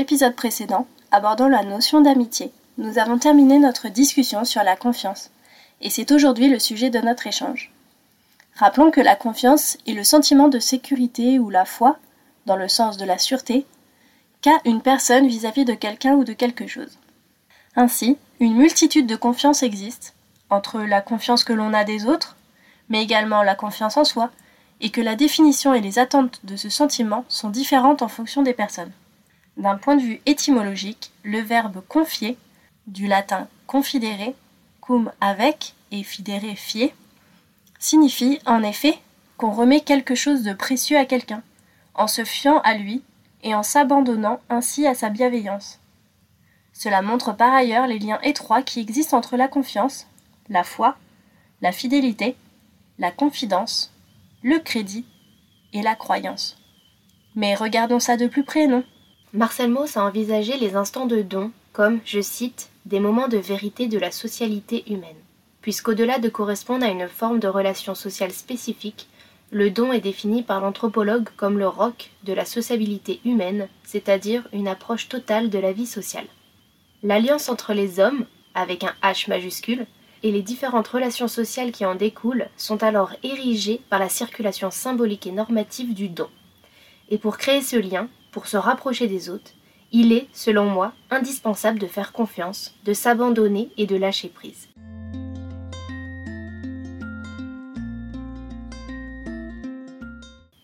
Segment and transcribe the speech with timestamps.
[0.00, 5.28] l'épisode précédent, abordant la notion d'amitié, nous avons terminé notre discussion sur la confiance,
[5.82, 7.70] et c'est aujourd'hui le sujet de notre échange.
[8.54, 11.98] Rappelons que la confiance est le sentiment de sécurité ou la foi,
[12.46, 13.66] dans le sens de la sûreté,
[14.40, 16.96] qu'a une personne vis-à-vis de quelqu'un ou de quelque chose.
[17.76, 20.14] Ainsi, une multitude de confiances existe,
[20.48, 22.36] entre la confiance que l'on a des autres,
[22.88, 24.30] mais également la confiance en soi,
[24.80, 28.54] et que la définition et les attentes de ce sentiment sont différentes en fonction des
[28.54, 28.92] personnes.
[29.60, 32.38] D'un point de vue étymologique, le verbe confier,
[32.86, 34.32] du latin confidere,
[34.80, 36.94] cum avec et fidere fier,
[37.78, 38.98] signifie en effet
[39.36, 41.42] qu'on remet quelque chose de précieux à quelqu'un,
[41.92, 43.02] en se fiant à lui
[43.42, 45.78] et en s'abandonnant ainsi à sa bienveillance.
[46.72, 50.06] Cela montre par ailleurs les liens étroits qui existent entre la confiance,
[50.48, 50.96] la foi,
[51.60, 52.34] la fidélité,
[52.98, 53.92] la confidence,
[54.42, 55.04] le crédit
[55.74, 56.56] et la croyance.
[57.34, 58.84] Mais regardons ça de plus près, non?
[59.32, 63.86] Marcel Mauss a envisagé les instants de don comme, je cite, des moments de vérité
[63.86, 65.14] de la socialité humaine.
[65.62, 69.06] Puisqu'au-delà de correspondre à une forme de relation sociale spécifique,
[69.52, 74.66] le don est défini par l'anthropologue comme le roc de la sociabilité humaine, c'est-à-dire une
[74.66, 76.26] approche totale de la vie sociale.
[77.04, 79.86] L'alliance entre les hommes, avec un H majuscule,
[80.24, 85.28] et les différentes relations sociales qui en découlent sont alors érigées par la circulation symbolique
[85.28, 86.28] et normative du don.
[87.10, 89.52] Et pour créer ce lien, pour se rapprocher des autres,
[89.92, 94.68] il est, selon moi, indispensable de faire confiance, de s'abandonner et de lâcher prise.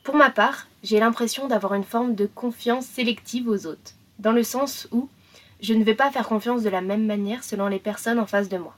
[0.05, 4.45] Pour ma part, j'ai l'impression d'avoir une forme de confiance sélective aux autres, dans le
[4.45, 5.09] sens où
[5.61, 8.49] je ne vais pas faire confiance de la même manière selon les personnes en face
[8.49, 8.77] de moi.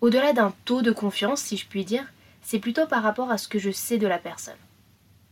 [0.00, 2.06] Au-delà d'un taux de confiance, si je puis dire,
[2.42, 4.54] c'est plutôt par rapport à ce que je sais de la personne.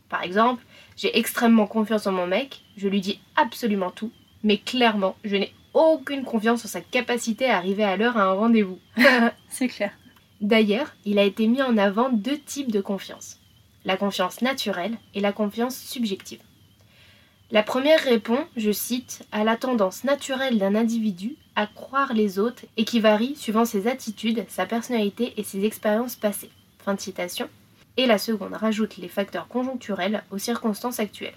[0.09, 0.63] Par exemple,
[0.99, 4.11] j'ai extrêmement confiance en mon mec, je lui dis absolument tout,
[4.43, 8.33] mais clairement, je n'ai aucune confiance en sa capacité à arriver à l'heure à un
[8.33, 8.79] rendez-vous.
[9.49, 9.93] C'est clair.
[10.41, 13.37] D'ailleurs, il a été mis en avant deux types de confiance.
[13.85, 16.41] La confiance naturelle et la confiance subjective.
[17.49, 22.65] La première répond, je cite, à la tendance naturelle d'un individu à croire les autres
[22.75, 26.51] et qui varie suivant ses attitudes, sa personnalité et ses expériences passées.
[26.83, 27.49] Fin de citation
[27.99, 31.35] et la seconde rajoute les facteurs conjoncturels aux circonstances actuelles.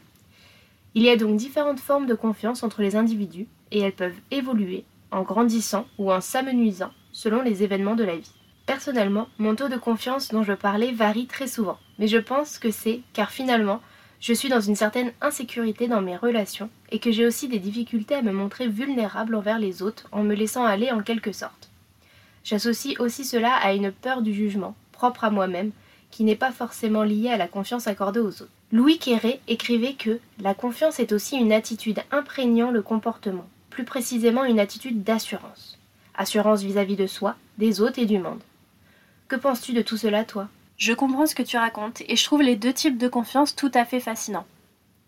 [0.95, 4.85] Il y a donc différentes formes de confiance entre les individus et elles peuvent évoluer
[5.11, 8.31] en grandissant ou en s'amenuisant selon les événements de la vie.
[8.65, 12.71] Personnellement, mon taux de confiance dont je parlais varie très souvent, mais je pense que
[12.71, 13.81] c'est car finalement,
[14.21, 18.15] je suis dans une certaine insécurité dans mes relations et que j'ai aussi des difficultés
[18.15, 21.71] à me montrer vulnérable envers les autres en me laissant aller en quelque sorte.
[22.45, 25.73] J'associe aussi cela à une peur du jugement, propre à moi-même,
[26.13, 28.49] qui n'est pas forcément liée à la confiance accordée aux autres.
[28.71, 34.45] Louis Quéré écrivait que la confiance est aussi une attitude imprégnant le comportement, plus précisément
[34.45, 35.79] une attitude d'assurance.
[36.15, 38.41] Assurance vis-à-vis de soi, des autres et du monde.
[39.27, 40.49] Que penses-tu de tout cela, toi?
[40.77, 43.71] Je comprends ce que tu racontes et je trouve les deux types de confiance tout
[43.75, 44.47] à fait fascinants.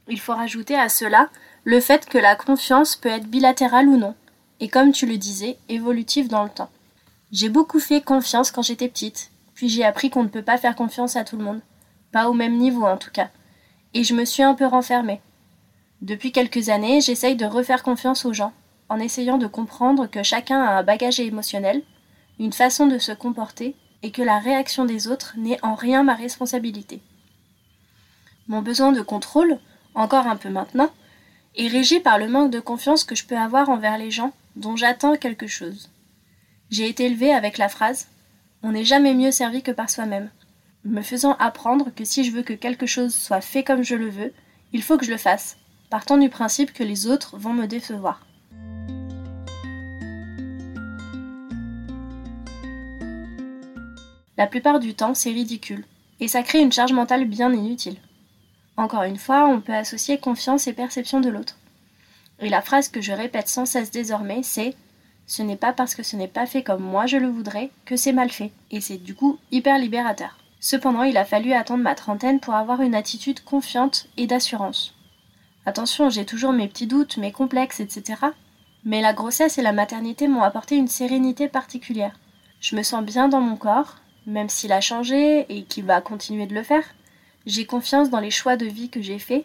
[0.09, 1.29] Il faut rajouter à cela
[1.65, 4.15] le fait que la confiance peut être bilatérale ou non,
[4.61, 6.71] et comme tu le disais, évolutive dans le temps.
[7.33, 9.31] J'ai beaucoup fait confiance quand j'étais petite,
[9.69, 11.61] j'ai appris qu'on ne peut pas faire confiance à tout le monde.
[12.13, 13.31] Pas au même niveau en tout cas.
[13.93, 15.21] Et je me suis un peu renfermée.
[16.03, 18.53] Depuis quelques années, j'essaye de refaire confiance aux gens,
[18.89, 21.83] en essayant de comprendre que chacun a un bagage émotionnel,
[22.39, 26.15] une façon de se comporter, et que la réaction des autres n'est en rien ma
[26.15, 27.01] responsabilité.
[28.49, 29.59] Mon besoin de contrôle,
[29.95, 30.91] encore un peu maintenant,
[31.57, 34.77] est régi par le manque de confiance que je peux avoir envers les gens dont
[34.77, 35.89] j'attends quelque chose.
[36.71, 38.09] J'ai été élevée avec la phrase
[38.67, 40.31] On n'est jamais mieux servi que par soi-même,
[40.87, 44.09] me faisant apprendre que si je veux que quelque chose soit fait comme je le
[44.09, 44.33] veux,
[44.73, 45.59] il faut que je le fasse,
[45.91, 48.27] partant du principe que les autres vont me décevoir.
[54.39, 55.85] La plupart du temps, c'est ridicule,
[56.21, 57.99] et ça crée une charge mentale bien inutile.
[58.79, 61.59] Encore une fois, on peut associer confiance et perception de l'autre.
[62.41, 64.75] Et la phrase que je répète sans cesse désormais, c'est
[65.27, 67.97] Ce n'est pas parce que ce n'est pas fait comme moi je le voudrais que
[67.97, 68.53] c'est mal fait.
[68.71, 70.39] Et c'est du coup hyper libérateur.
[70.61, 74.95] Cependant, il a fallu attendre ma trentaine pour avoir une attitude confiante et d'assurance.
[75.67, 78.21] Attention, j'ai toujours mes petits doutes, mes complexes, etc.
[78.85, 82.19] Mais la grossesse et la maternité m'ont apporté une sérénité particulière.
[82.61, 86.47] Je me sens bien dans mon corps, même s'il a changé et qu'il va continuer
[86.47, 86.85] de le faire.
[87.47, 89.45] J'ai confiance dans les choix de vie que j'ai faits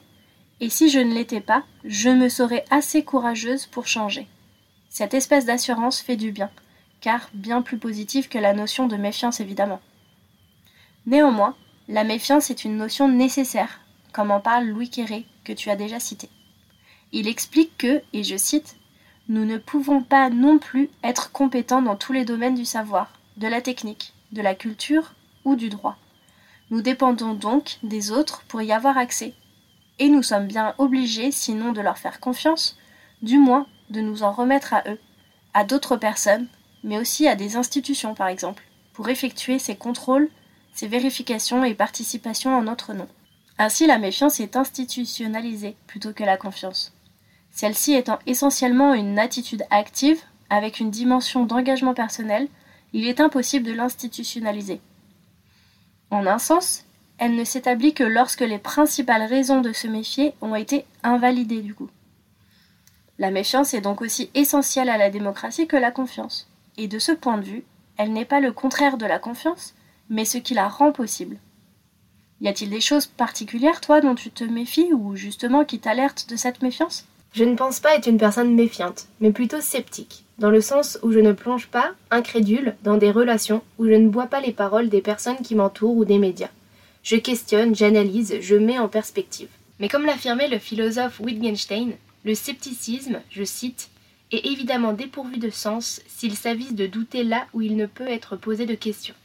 [0.61, 4.27] et si je ne l'étais pas, je me saurais assez courageuse pour changer.
[4.89, 6.49] Cette espèce d'assurance fait du bien,
[6.99, 9.79] car bien plus positive que la notion de méfiance évidemment.
[11.05, 11.55] Néanmoins,
[11.87, 13.81] la méfiance est une notion nécessaire,
[14.11, 16.29] comme en parle Louis Quéré, que tu as déjà cité.
[17.11, 18.77] Il explique que, et je cite,
[19.27, 23.47] Nous ne pouvons pas non plus être compétents dans tous les domaines du savoir, de
[23.47, 25.13] la technique, de la culture
[25.45, 25.97] ou du droit.
[26.71, 29.33] Nous dépendons donc des autres pour y avoir accès,
[29.99, 32.77] et nous sommes bien obligés, sinon de leur faire confiance,
[33.21, 34.99] du moins de nous en remettre à eux,
[35.53, 36.47] à d'autres personnes,
[36.83, 38.63] mais aussi à des institutions par exemple,
[38.93, 40.29] pour effectuer ces contrôles,
[40.73, 43.07] ces vérifications et participations en notre nom.
[43.57, 46.93] Ainsi la méfiance est institutionnalisée plutôt que la confiance.
[47.51, 52.47] Celle-ci étant essentiellement une attitude active, avec une dimension d'engagement personnel,
[52.93, 54.81] il est impossible de l'institutionnaliser.
[56.09, 56.85] En un sens,
[57.17, 61.75] elle ne s'établit que lorsque les principales raisons de se méfier ont été invalidées du
[61.75, 61.89] coup.
[63.19, 66.47] La méfiance est donc aussi essentielle à la démocratie que la confiance.
[66.77, 67.65] Et de ce point de vue,
[67.97, 69.75] elle n'est pas le contraire de la confiance,
[70.09, 71.35] mais ce qui la rend possible.
[72.39, 76.37] Y a-t-il des choses particulières, toi, dont tu te méfies ou justement qui t'alertent de
[76.37, 77.05] cette méfiance?
[77.33, 81.11] Je ne pense pas être une personne méfiante, mais plutôt sceptique, dans le sens où
[81.11, 84.87] je ne plonge pas, incrédule, dans des relations où je ne bois pas les paroles
[84.87, 86.51] des personnes qui m'entourent ou des médias.
[87.03, 89.49] Je questionne, j'analyse, je mets en perspective.
[89.79, 91.91] Mais comme l'affirmait le philosophe Wittgenstein,
[92.23, 93.89] le scepticisme, je cite,
[94.31, 98.35] est évidemment dépourvu de sens s'il s'avise de douter là où il ne peut être
[98.35, 99.15] posé de questions.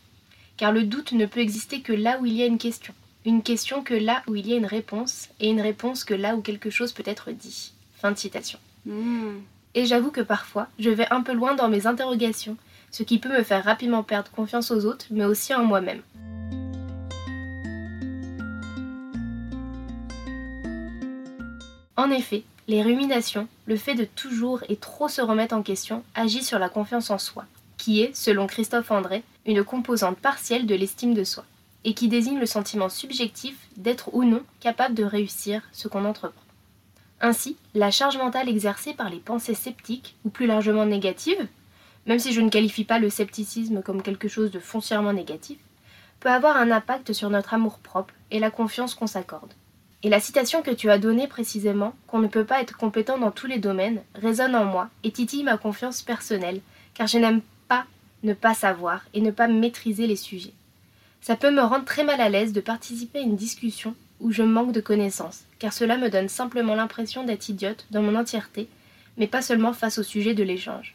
[0.57, 2.95] Car le doute ne peut exister que là où il y a une question.
[3.27, 6.37] Une question que là où il y a une réponse, et une réponse que là
[6.37, 7.73] où quelque chose peut être dit.
[7.97, 8.59] Fin de citation.
[8.87, 9.41] Hmm.
[9.75, 12.57] Et j'avoue que parfois, je vais un peu loin dans mes interrogations,
[12.91, 16.03] ce qui peut me faire rapidement perdre confiance aux autres, mais aussi en moi-même.
[21.97, 26.43] En effet, les ruminations, le fait de toujours et trop se remettre en question, agit
[26.43, 27.45] sur la confiance en soi,
[27.77, 31.45] qui est, selon Christophe André, une composante partielle de l'estime de soi,
[31.85, 36.41] et qui désigne le sentiment subjectif d'être ou non capable de réussir ce qu'on entreprend.
[37.21, 41.47] Ainsi, la charge mentale exercée par les pensées sceptiques, ou plus largement négatives,
[42.07, 45.59] même si je ne qualifie pas le scepticisme comme quelque chose de foncièrement négatif,
[46.21, 49.53] peut avoir un impact sur notre amour-propre et la confiance qu'on s'accorde.
[50.05, 53.31] Et la citation que tu as donnée précisément, qu'on ne peut pas être compétent dans
[53.31, 56.61] tous les domaines, résonne en moi et titille ma confiance personnelle,
[56.93, 57.87] car je n'aime pas
[58.23, 60.53] ne pas savoir et ne pas maîtriser les sujets.
[61.23, 64.43] Ça peut me rendre très mal à l'aise de participer à une discussion où je
[64.43, 68.69] manque de connaissances, car cela me donne simplement l'impression d'être idiote dans mon entièreté,
[69.17, 70.95] mais pas seulement face au sujet de l'échange.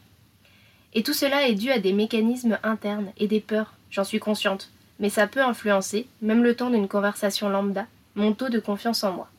[0.93, 4.69] Et tout cela est dû à des mécanismes internes et des peurs, j'en suis consciente,
[4.99, 7.87] mais ça peut influencer, même le temps d'une conversation lambda,
[8.19, 9.29] mon taux de confiance en moi.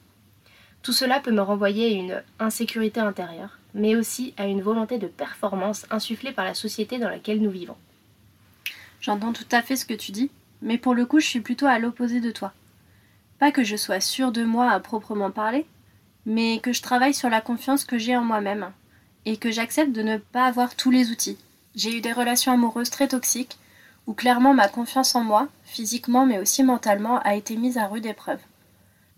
[0.83, 5.07] Tout cela peut me renvoyer à une insécurité intérieure, mais aussi à une volonté de
[5.07, 7.77] performance insufflée par la société dans laquelle nous vivons.
[9.01, 10.31] J'entends tout à fait ce que tu dis,
[10.63, 12.53] mais pour le coup je suis plutôt à l'opposé de toi.
[13.39, 15.67] Pas que je sois sûre de moi à proprement parler,
[16.25, 18.73] mais que je travaille sur la confiance que j'ai en moi-même,
[19.27, 21.39] et que j'accepte de ne pas avoir tous les outils.
[21.75, 23.59] J'ai eu des relations amoureuses très toxiques,
[24.07, 28.07] où clairement ma confiance en moi, physiquement mais aussi mentalement, a été mise à rude
[28.07, 28.41] épreuve.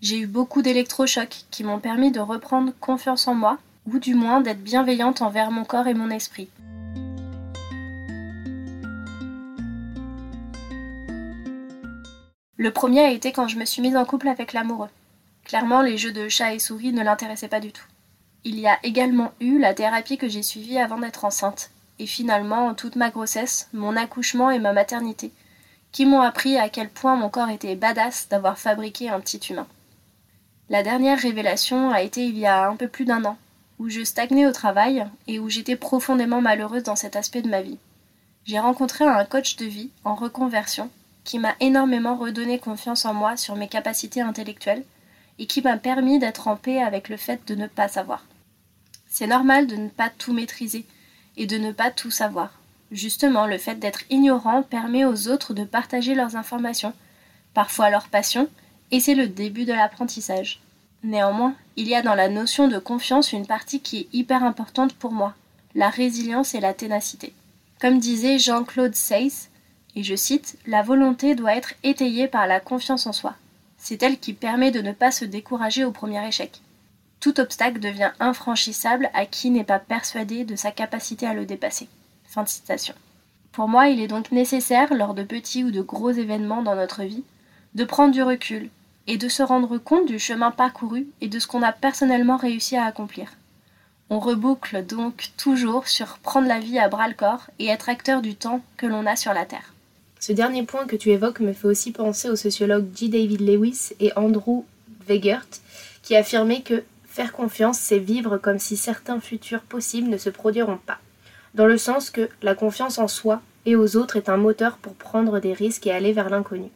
[0.03, 4.41] J'ai eu beaucoup d'électrochocs qui m'ont permis de reprendre confiance en moi, ou du moins
[4.41, 6.49] d'être bienveillante envers mon corps et mon esprit.
[12.57, 14.89] Le premier a été quand je me suis mise en couple avec l'amoureux.
[15.45, 17.85] Clairement, les jeux de chat et souris ne l'intéressaient pas du tout.
[18.43, 22.73] Il y a également eu la thérapie que j'ai suivie avant d'être enceinte, et finalement
[22.73, 25.31] toute ma grossesse, mon accouchement et ma maternité,
[25.93, 29.65] qui m'ont appris à quel point mon corps était badass d'avoir fabriqué un petit humain.
[30.69, 33.37] La dernière révélation a été il y a un peu plus d'un an,
[33.79, 37.61] où je stagnais au travail et où j'étais profondément malheureuse dans cet aspect de ma
[37.61, 37.79] vie.
[38.45, 40.89] J'ai rencontré un coach de vie en reconversion
[41.23, 44.83] qui m'a énormément redonné confiance en moi sur mes capacités intellectuelles
[45.39, 48.25] et qui m'a permis d'être en paix avec le fait de ne pas savoir.
[49.07, 50.85] C'est normal de ne pas tout maîtriser
[51.37, 52.51] et de ne pas tout savoir.
[52.91, 56.93] Justement, le fait d'être ignorant permet aux autres de partager leurs informations,
[57.53, 58.49] parfois leurs passions,
[58.93, 60.61] et c'est le début de l'apprentissage.
[61.03, 64.93] Néanmoins, il y a dans la notion de confiance une partie qui est hyper importante
[64.93, 65.33] pour moi,
[65.73, 67.33] la résilience et la ténacité.
[67.81, 69.49] Comme disait Jean-Claude Seyss,
[69.95, 73.33] et je cite, La volonté doit être étayée par la confiance en soi.
[73.79, 76.61] C'est elle qui permet de ne pas se décourager au premier échec.
[77.19, 81.87] Tout obstacle devient infranchissable à qui n'est pas persuadé de sa capacité à le dépasser.
[82.25, 82.93] Fin de citation.
[83.53, 87.01] Pour moi, il est donc nécessaire, lors de petits ou de gros événements dans notre
[87.01, 87.23] vie,
[87.73, 88.69] de prendre du recul
[89.07, 92.77] et de se rendre compte du chemin parcouru et de ce qu'on a personnellement réussi
[92.77, 93.33] à accomplir.
[94.09, 98.21] On reboucle donc toujours sur prendre la vie à bras le corps et être acteur
[98.21, 99.73] du temps que l'on a sur la Terre.
[100.19, 103.09] Ce dernier point que tu évoques me fait aussi penser aux sociologues G.
[103.09, 104.63] David Lewis et Andrew
[105.07, 105.47] Weigert,
[106.01, 110.77] qui affirmaient que faire confiance, c'est vivre comme si certains futurs possibles ne se produiront
[110.77, 110.99] pas,
[111.55, 114.93] dans le sens que la confiance en soi et aux autres est un moteur pour
[114.93, 116.69] prendre des risques et aller vers l'inconnu.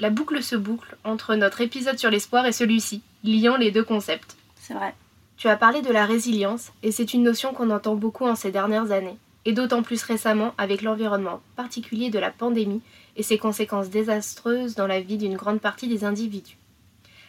[0.00, 4.34] La boucle se boucle entre notre épisode sur l'espoir et celui-ci, liant les deux concepts.
[4.56, 4.94] C'est vrai.
[5.36, 8.50] Tu as parlé de la résilience, et c'est une notion qu'on entend beaucoup en ces
[8.50, 12.80] dernières années, et d'autant plus récemment avec l'environnement particulier de la pandémie
[13.16, 16.56] et ses conséquences désastreuses dans la vie d'une grande partie des individus.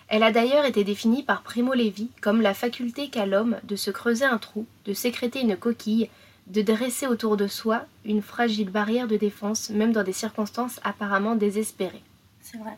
[0.07, 3.91] Elle a d'ailleurs été définie par Primo Levi comme la faculté qu'a l'homme de se
[3.91, 6.09] creuser un trou, de sécréter une coquille,
[6.47, 11.35] de dresser autour de soi une fragile barrière de défense, même dans des circonstances apparemment
[11.35, 12.03] désespérées.
[12.41, 12.77] C'est vrai.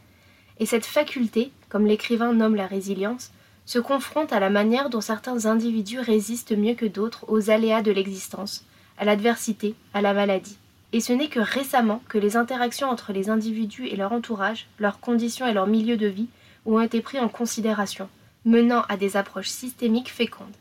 [0.59, 3.31] Et cette faculté, comme l'écrivain nomme la résilience,
[3.65, 7.91] se confronte à la manière dont certains individus résistent mieux que d'autres aux aléas de
[7.91, 8.65] l'existence,
[8.97, 10.57] à l'adversité, à la maladie.
[10.91, 14.99] Et ce n'est que récemment que les interactions entre les individus et leur entourage, leurs
[14.99, 16.27] conditions et leur milieu de vie
[16.65, 18.09] ont été pris en considération,
[18.45, 20.55] menant à des approches systémiques fécondes.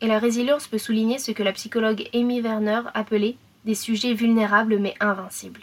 [0.00, 4.78] Et la résilience peut souligner ce que la psychologue Amy Werner appelait des sujets vulnérables
[4.78, 5.60] mais invincibles.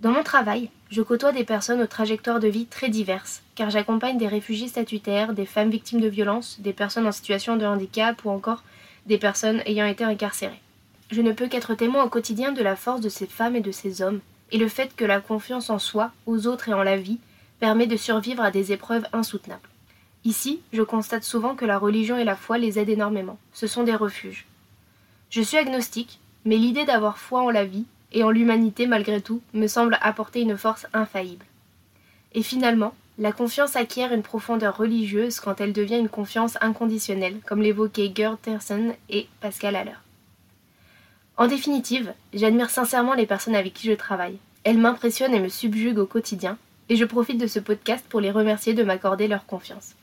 [0.00, 4.16] Dans mon travail, je côtoie des personnes aux trajectoires de vie très diverses, car j'accompagne
[4.16, 8.30] des réfugiés statutaires, des femmes victimes de violences, des personnes en situation de handicap ou
[8.30, 8.62] encore
[9.04, 10.62] des personnes ayant été incarcérées.
[11.10, 13.72] Je ne peux qu'être témoin au quotidien de la force de ces femmes et de
[13.72, 14.20] ces hommes,
[14.52, 17.18] et le fait que la confiance en soi, aux autres et en la vie
[17.58, 19.68] permet de survivre à des épreuves insoutenables.
[20.24, 23.38] Ici, je constate souvent que la religion et la foi les aident énormément.
[23.52, 24.46] Ce sont des refuges.
[25.28, 29.42] Je suis agnostique, mais l'idée d'avoir foi en la vie et en l'humanité malgré tout
[29.54, 31.44] me semble apporter une force infaillible.
[32.32, 37.60] Et finalement, la confiance acquiert une profondeur religieuse quand elle devient une confiance inconditionnelle, comme
[37.60, 39.98] l'évoquaient Gerd Tersen et Pascal Haller.
[41.36, 44.38] En définitive, j'admire sincèrement les personnes avec qui je travaille.
[44.64, 46.56] Elles m'impressionnent et me subjuguent au quotidien,
[46.88, 49.94] et je profite de ce podcast pour les remercier de m'accorder leur confiance.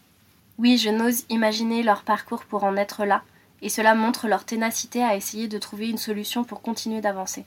[0.58, 3.24] Oui, je n'ose imaginer leur parcours pour en être là,
[3.62, 7.46] et cela montre leur ténacité à essayer de trouver une solution pour continuer d'avancer.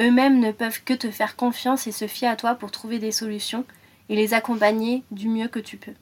[0.00, 3.12] Eux-mêmes ne peuvent que te faire confiance et se fier à toi pour trouver des
[3.12, 3.66] solutions
[4.08, 5.92] et les accompagner du mieux que tu peux.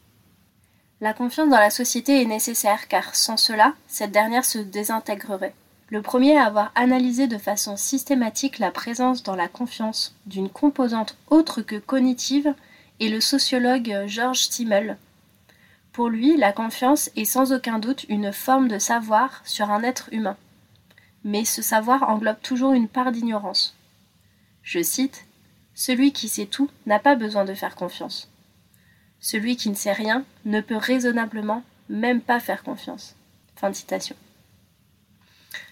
[1.01, 5.55] La confiance dans la société est nécessaire car sans cela, cette dernière se désintégrerait.
[5.91, 11.17] Le premier à avoir analysé de façon systématique la présence dans la confiance d'une composante
[11.29, 12.55] autre que cognitive
[13.01, 14.97] est le sociologue George Simmel.
[15.93, 20.09] Pour lui, la confiance est sans aucun doute une forme de savoir sur un être
[20.13, 20.37] humain.
[21.25, 23.78] Mais ce savoir englobe toujours une part d'ignorance.
[24.69, 25.25] Je cite
[25.75, 28.29] Celui qui sait tout n'a pas besoin de faire confiance.
[29.19, 33.15] Celui qui ne sait rien ne peut raisonnablement même pas faire confiance.
[33.57, 34.15] Fin de citation.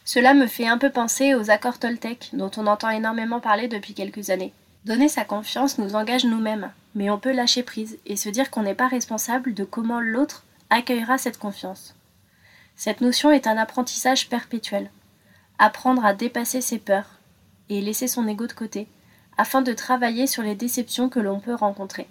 [0.06, 3.92] Cela me fait un peu penser aux accords Toltec dont on entend énormément parler depuis
[3.92, 4.54] quelques années.
[4.86, 8.62] Donner sa confiance nous engage nous-mêmes, mais on peut lâcher prise et se dire qu'on
[8.62, 11.94] n'est pas responsable de comment l'autre accueillera cette confiance.
[12.76, 14.88] Cette notion est un apprentissage perpétuel.
[15.58, 17.15] Apprendre à dépasser ses peurs,
[17.68, 18.86] et laisser son ego de côté,
[19.36, 22.06] afin de travailler sur les déceptions que l'on peut rencontrer.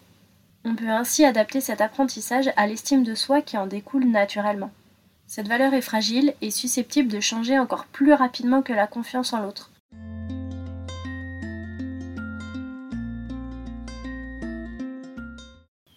[0.64, 4.72] On peut ainsi adapter cet apprentissage à l'estime de soi qui en découle naturellement.
[5.28, 9.42] Cette valeur est fragile et susceptible de changer encore plus rapidement que la confiance en
[9.42, 9.72] l'autre.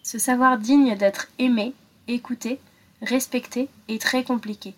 [0.03, 1.73] Se savoir digne d'être aimé,
[2.07, 2.59] écouté,
[3.03, 4.73] respecté est très compliqué.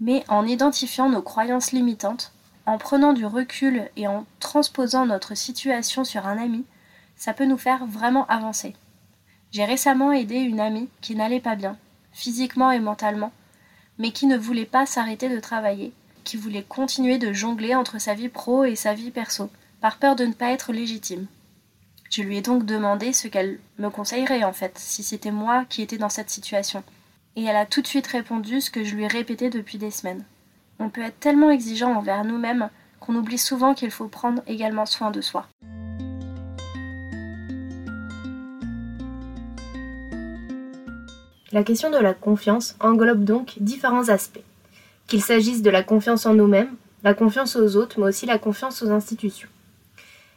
[0.00, 2.32] Mais en identifiant nos croyances limitantes,
[2.70, 6.64] en prenant du recul et en transposant notre situation sur un ami,
[7.16, 8.76] ça peut nous faire vraiment avancer.
[9.50, 11.76] J'ai récemment aidé une amie qui n'allait pas bien,
[12.12, 13.32] physiquement et mentalement,
[13.98, 18.14] mais qui ne voulait pas s'arrêter de travailler, qui voulait continuer de jongler entre sa
[18.14, 19.50] vie pro et sa vie perso,
[19.80, 21.26] par peur de ne pas être légitime.
[22.08, 25.82] Je lui ai donc demandé ce qu'elle me conseillerait en fait, si c'était moi qui
[25.82, 26.84] étais dans cette situation.
[27.34, 29.90] Et elle a tout de suite répondu ce que je lui ai répété depuis des
[29.90, 30.24] semaines.
[30.82, 32.70] On peut être tellement exigeant envers nous-mêmes
[33.00, 35.46] qu'on oublie souvent qu'il faut prendre également soin de soi.
[41.52, 44.40] La question de la confiance englobe donc différents aspects,
[45.06, 48.82] qu'il s'agisse de la confiance en nous-mêmes, la confiance aux autres, mais aussi la confiance
[48.82, 49.48] aux institutions.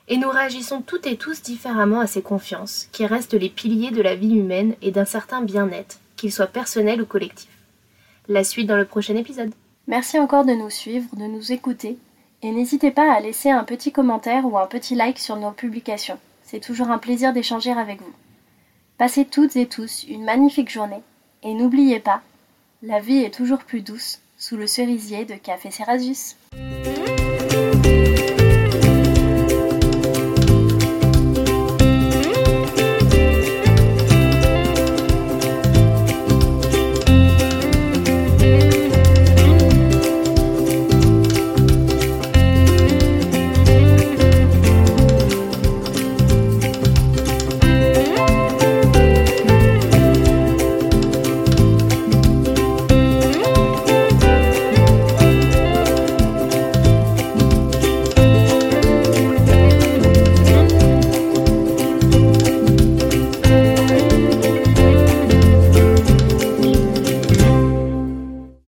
[0.09, 4.01] Et nous réagissons toutes et tous différemment à ces confiances, qui restent les piliers de
[4.01, 7.49] la vie humaine et d'un certain bien-être, qu'il soit personnel ou collectif.
[8.27, 9.53] La suite dans le prochain épisode.
[9.87, 11.97] Merci encore de nous suivre, de nous écouter,
[12.41, 16.17] et n'hésitez pas à laisser un petit commentaire ou un petit like sur nos publications.
[16.43, 18.13] C'est toujours un plaisir d'échanger avec vous.
[18.97, 21.01] Passez toutes et tous une magnifique journée,
[21.43, 22.21] et n'oubliez pas,
[22.81, 26.37] la vie est toujours plus douce sous le cerisier de Café Cerasus.